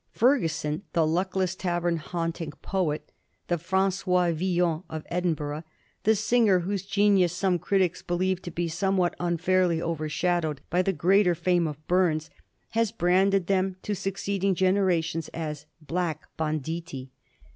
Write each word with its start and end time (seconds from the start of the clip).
Ferguson, 0.13 0.81
the 0.93 1.05
luckless 1.05 1.53
tavern 1.55 1.97
haunting 1.97 2.49
poet, 2.63 3.11
the 3.49 3.57
FranQois 3.57 4.33
Villon 4.33 4.81
of 4.89 5.05
Edinburgh, 5.11 5.63
the 6.05 6.15
singer 6.15 6.61
whose 6.61 6.83
genius 6.87 7.33
some 7.33 7.59
critics 7.59 8.01
believe 8.01 8.41
to 8.41 8.49
be 8.49 8.67
somewhat 8.67 9.15
unfairly 9.19 9.79
overshadowed 9.79 10.59
by 10.71 10.81
the 10.81 10.91
greater 10.91 11.35
fame 11.35 11.67
of 11.67 11.87
Bums, 11.87 12.31
has 12.71 12.91
branded 12.91 13.45
them 13.45 13.75
to 13.83 13.93
succeeding 13.93 14.55
genera 14.55 15.03
tions 15.03 15.27
as 15.35 15.67
^* 15.83 15.85
black 15.87 16.23
banditti." 16.35 17.11